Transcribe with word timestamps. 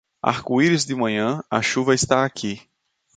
Arco-íris 0.23 0.83
de 0.87 0.95
manhã, 0.95 1.43
a 1.47 1.61
chuva 1.61 1.93
está 1.93 2.25
aqui. 2.25 2.59